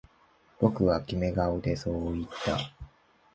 [0.59, 2.57] 僕はキメ顔でそう言った